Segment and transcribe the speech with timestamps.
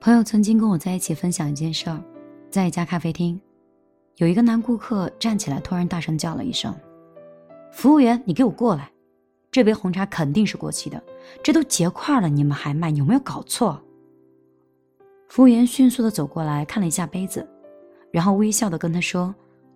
[0.00, 2.02] 朋友曾经跟我在一起分享一件事儿，
[2.48, 3.38] 在一家咖啡厅，
[4.16, 6.74] 有一个男顾客站起来，突然大声叫了一声
[7.70, 8.90] ：“服务员，你给我过来！
[9.50, 11.02] 这杯红茶肯定是过期的，
[11.44, 12.88] 这都结块了，你们还卖？
[12.88, 13.78] 有没有搞错？”
[15.28, 17.46] 服务员迅速的走过来看了一下杯子，
[18.10, 19.34] 然后微笑的跟他说：“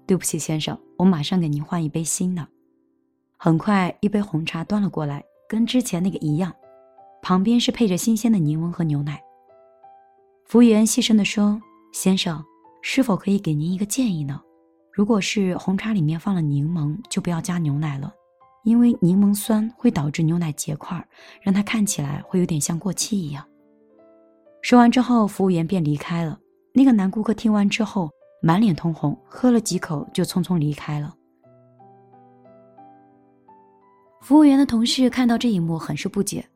[0.09, 2.49] 对不起，先生，我马上给您换一杯新的。”
[3.37, 6.51] 很快，一杯红茶端了过来，跟之前那个一样，
[7.21, 9.23] 旁边是配着新鲜的柠檬和牛奶。
[10.45, 11.61] 服务员细声地说
[11.93, 12.45] ：“先生，
[12.83, 14.41] 是否可以给您一个建议呢？
[14.93, 18.13] 如果是红茶里面放了柠檬，就不要加牛奶了，
[18.63, 21.03] 因为柠檬酸会导致牛奶结块，
[21.41, 23.45] 让它看起来会有点像过期一样。”
[24.63, 26.39] 说完之后，服务员便离开了。
[26.75, 28.11] 那个男顾客听完之后，
[28.43, 31.15] 满脸通红，喝了几口就匆匆离开了。
[34.21, 36.47] 服务员的同事看到这一幕，很是不解：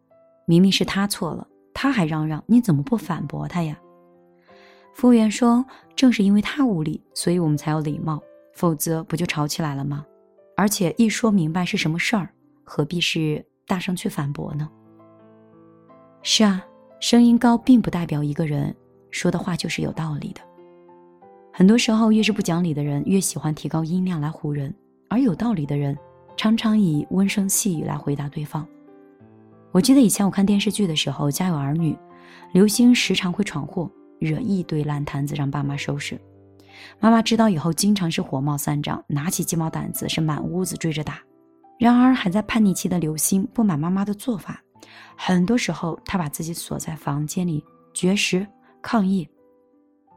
[0.47, 1.47] 明明是他错了。
[1.81, 3.79] 他还嚷嚷：“你怎么不反驳他呀？”
[4.93, 8.21] 服务员说：“正是因为他无理，所以我们才有礼貌，
[8.53, 10.05] 否则不就吵起来了吗？
[10.57, 12.31] 而且一说明白是什么事儿，
[12.65, 14.69] 何必是大声去反驳呢？”
[16.25, 16.67] 是啊，
[16.99, 18.75] 声音高并不代表一个人
[19.13, 20.41] 说的话就是有道理的。
[21.53, 24.75] 很多时候，越是不讲理的人，越喜欢提高音量来唬人，
[25.09, 25.97] 而有道理的人，
[26.37, 28.67] 常常以温声细语来回答对方。
[29.79, 31.93] 我记得以前我看电视剧的时候，《家有儿女》，
[32.53, 36.21] 刘星时常会闯祸，惹一堆烂摊子让爸妈收拾。
[36.99, 41.21] 妈妈知道以后，经常是火冒三丈，拿起鸡毛掸子是满屋子追着打。
[41.79, 44.61] 然而还在叛逆期的刘星不满妈妈的做法，
[45.17, 48.45] 很多时候他把自己锁在房间里绝食
[48.83, 49.29] 抗议，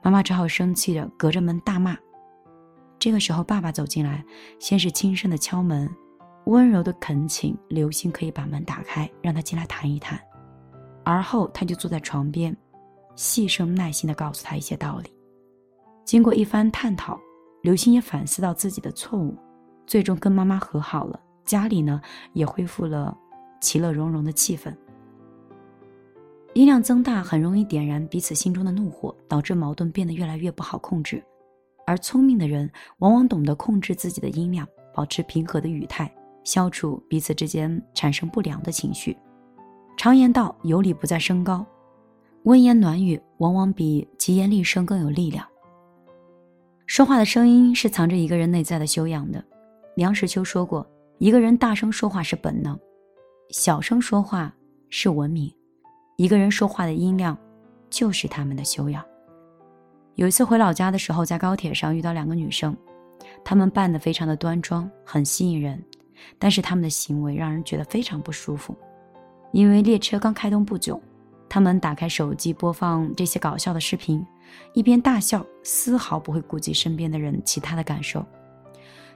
[0.02, 1.96] 妈妈只好生气的隔着门大骂。
[2.98, 4.25] 这个时候爸爸走进来，
[4.58, 5.88] 先是轻声的敲门。
[6.45, 10.20] 温柔的恳请刘星可以把门打开，让他进来谈一谈。
[11.03, 12.56] 而后他就坐在床边，
[13.16, 15.14] 细声耐心地告诉他一些道理。
[16.03, 17.19] 经过一番探讨，
[17.62, 19.35] 刘星也反思到自己的错误，
[19.85, 21.19] 最终跟妈妈和好了。
[21.46, 22.02] 家里呢
[22.34, 23.18] 也恢复了
[23.59, 24.75] 其乐融融的气氛。
[26.53, 31.23] 音量增大很容易点燃彼此心中的怒火，导致矛盾变得越来越不好控制。
[31.88, 32.69] 而聪明的人
[33.00, 36.13] 往往懂得控制自己的音量，保持平和的语态。
[36.44, 39.16] 消除彼此之间产生不良的情绪。
[39.97, 41.66] 常言道：“有理不在声高。”
[42.44, 45.47] 温言暖语往往比疾言厉声更有力量。
[46.88, 49.44] 说话的声音是藏着一个人内在的修养的。
[49.96, 50.85] 梁实秋说过
[51.19, 52.78] ：“一个人大声说话是本能，
[53.50, 54.53] 小声说话
[54.90, 55.53] 是文明。
[56.18, 57.38] 一个人说话的音量，
[57.90, 59.03] 就是他们的修养。”
[60.16, 62.75] 有一次回老家的时候，在高铁上遇到两个女生，
[63.44, 65.81] 她们扮得非常的端庄，很吸引人。
[66.40, 68.76] 但是他们的行为让人觉得非常不舒服，
[69.52, 71.02] 因为列车刚开动不久，
[71.50, 74.26] 他们打开手机播放这些搞笑的视频，
[74.74, 78.26] 一边大笑，丝毫不会顾及身边的人其他的感受。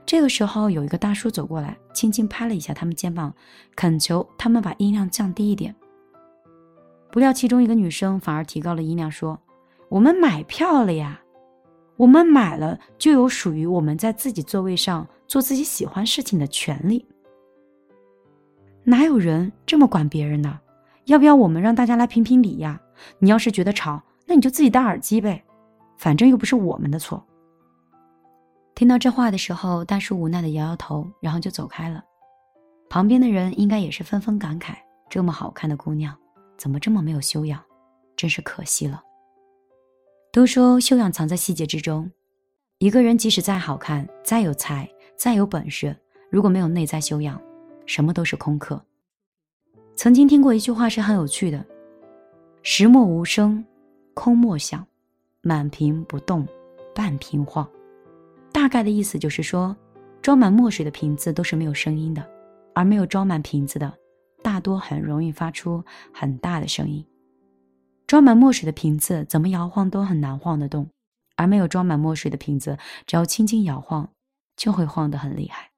[0.05, 3.33] 这个时候，有一个大叔走过来，轻轻拍了一下他们肩膀，
[3.75, 5.73] 恳求他们把音量降低一点。
[7.11, 9.39] 不料其中一个女生反而提高了音量，说
[9.89, 11.21] ：“我们买票了呀，
[11.95, 17.05] 我们买了就有属于我们在自己座位上。”做自己喜欢事情的权利，
[18.83, 20.59] 哪有人这么管别人的？
[21.05, 22.81] 要不要我们让大家来评评理呀？
[23.19, 25.43] 你要是觉得吵，那你就自己戴耳机呗，
[25.97, 27.23] 反正又不是我们的错。
[28.73, 32.03] 听到这话的时候，大叔无奈的摇摇头，然后就走开了。
[32.89, 34.75] 旁边的人应该也是纷纷感慨：
[35.09, 36.15] 这么好看的姑娘，
[36.57, 37.61] 怎么这么没有修养？
[38.15, 39.01] 真是可惜了。
[40.31, 42.11] 都说修养藏在细节之中，
[42.79, 44.89] 一个人即使再好看，再有才。
[45.15, 45.95] 再有本事，
[46.29, 47.41] 如果没有内在修养，
[47.85, 48.81] 什么都是空壳。
[49.95, 51.65] 曾经听过一句话是很有趣的
[52.63, 53.63] ：“石墨无声，
[54.13, 54.81] 空墨响；
[55.41, 56.45] 满瓶不动，
[56.93, 57.67] 半瓶晃。”
[58.51, 59.75] 大概的意思就是说，
[60.21, 62.27] 装满墨水的瓶子都是没有声音的，
[62.73, 63.91] 而没有装满瓶子的，
[64.43, 65.83] 大多很容易发出
[66.13, 67.05] 很大的声音。
[68.05, 70.89] 装满墨水的瓶子怎么摇晃都很难晃得动，
[71.37, 74.09] 而没有装满墨水的瓶子，只要轻轻摇晃。
[74.55, 75.69] 就会晃得很厉害。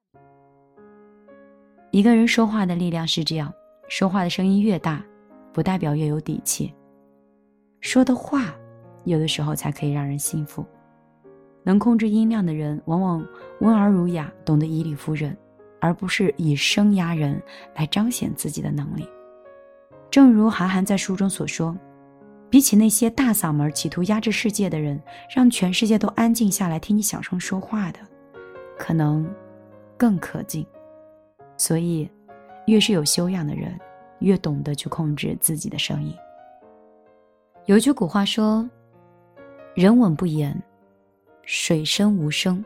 [1.91, 3.51] 一个人说话的力量是这样：
[3.87, 5.03] 说话的声音越大，
[5.53, 6.73] 不代表越有底气。
[7.79, 8.53] 说的话，
[9.05, 10.65] 有的时候才可以让人信服。
[11.63, 13.25] 能控制音量的人，往往
[13.61, 15.35] 温而儒雅，懂得以理服人，
[15.79, 17.41] 而不是以声压人
[17.75, 19.07] 来彰显自己的能力。
[20.09, 21.77] 正如韩寒在书中所说
[22.49, 25.01] ：“比起那些大嗓门企图压制世界的人，
[25.35, 27.99] 让全世界都安静下来听你小声说话的。”
[28.77, 29.27] 可能
[29.97, 30.65] 更可敬，
[31.57, 32.09] 所以
[32.67, 33.77] 越是有修养的人，
[34.19, 36.13] 越懂得去控制自己的声音。
[37.65, 38.69] 有一句古话说
[39.75, 40.55] ：“人稳不言，
[41.43, 42.63] 水深无声。”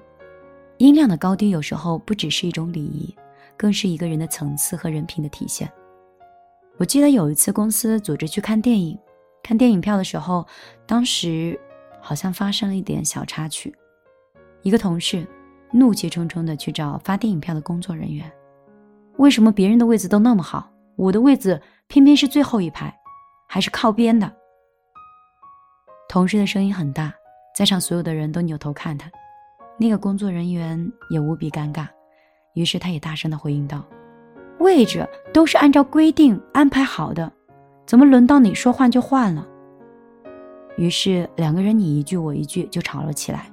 [0.77, 3.15] 音量的高低有时候不只是一种礼仪，
[3.55, 5.71] 更是一个人的层次和人品的体现。
[6.77, 8.97] 我记得有一次公司组织去看电影，
[9.43, 10.45] 看电影票的时候，
[10.87, 11.59] 当时
[11.99, 13.75] 好像发生了一点小插曲。
[14.63, 15.27] 一个同事
[15.71, 18.31] 怒气冲冲的去找发电影票的工作人员
[19.17, 22.93] ：“为什么别人的位子都那么好，我的位子偏偏是最后一排，
[23.47, 24.31] 还是靠边的？”
[26.09, 27.13] 同事的声音很大，
[27.55, 29.09] 在场所有的人都扭头看他。
[29.77, 31.87] 那个工作人员也无比尴尬，
[32.53, 33.83] 于是他也大声的回应道
[34.59, 37.31] ：“位置都是按照规定安排好的，
[37.87, 39.47] 怎么轮到你说换就换了？”
[40.77, 43.51] 于是两个人你一句我一句就吵了起来。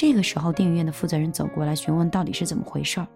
[0.00, 3.06] 这个时候，电影院的负责人走过来询问到底是怎么回事儿。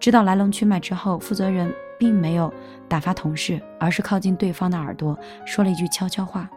[0.00, 2.52] 知道来龙去脉之后，负责人并没有
[2.88, 5.16] 打发同事，而是靠近对方的耳朵
[5.46, 6.50] 说了一句悄悄话。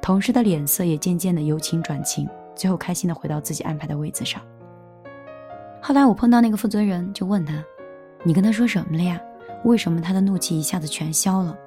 [0.00, 4.40] 同事的脸色也渐渐的由晴转晴，最后开心的回到自己安排的位子上。
[5.82, 7.54] 后来我碰到那个负责人，就问他
[8.22, 9.20] ：“你跟他说什么了呀？
[9.64, 11.58] 为什么他的怒气一下子全消了？”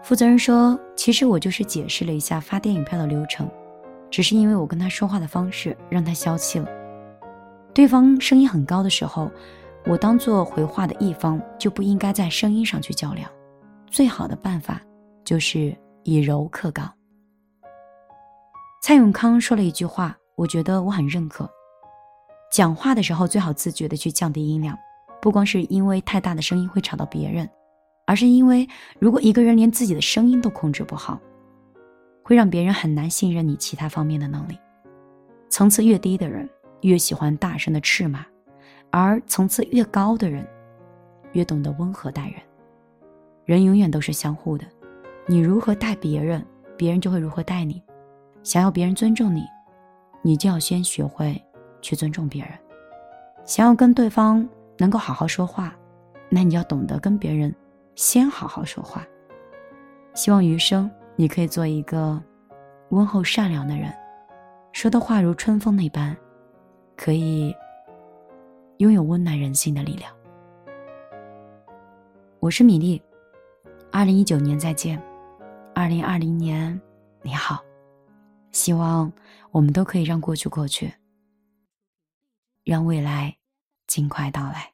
[0.00, 3.50] 负责人说：“其实我就是解释了一下发电影票的流程，
[4.14, 6.68] 只是因为我跟他说话的方式让他消气了。
[7.74, 9.28] 对方声音很高的时候，
[9.86, 13.28] 我当做回话的一方就不应该在声音上去较量，
[13.90, 14.80] 最好的办法
[15.24, 15.76] 就是。”
[16.06, 16.92] 以柔克刚。
[18.82, 21.48] 蔡永康说了一句话，我觉得我很认可。
[22.52, 24.76] 讲话的时候最好自觉的去降低音量，
[25.22, 27.48] 不光是因为太大的声音会吵到别人，
[28.06, 28.68] 而是因为
[28.98, 31.18] 如果一个人连自己的声音都控制不好，
[32.24, 34.58] 会让别人很难信任你其他方面的能力。
[35.50, 36.48] 层次越低的人
[36.80, 38.24] 越喜欢大声的斥骂，
[38.90, 40.44] 而层次越高的人
[41.32, 42.40] 越懂得温和待人。
[43.44, 44.64] 人永远都是相互的。
[45.26, 46.44] 你如何待别人，
[46.76, 47.82] 别人就会如何待你。
[48.42, 49.44] 想要别人尊重你，
[50.22, 51.40] 你就要先学会
[51.80, 52.52] 去尊重别人。
[53.44, 54.46] 想要跟对方
[54.78, 55.74] 能够好好说话，
[56.30, 57.54] 那你要懂得跟别人
[57.94, 59.06] 先好好说话。
[60.14, 62.20] 希望余生你可以做一个
[62.90, 63.92] 温厚善良的人，
[64.72, 66.16] 说的话如春风那般，
[66.96, 67.54] 可以
[68.78, 70.12] 拥有温暖人心的力量。
[72.40, 73.00] 我是米粒，
[73.92, 75.00] 二零一九年再见。
[75.72, 76.80] 二零二零年，
[77.22, 77.62] 你好，
[78.50, 79.12] 希望
[79.52, 80.92] 我们都可以让过去过去，
[82.64, 83.36] 让未来
[83.86, 84.73] 尽快到来。